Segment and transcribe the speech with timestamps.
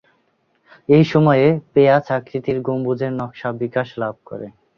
[0.89, 4.47] এই সময়ে পেঁয়াজ-আকৃতির গম্বুজের নকশা বিকাশ লাভ করে।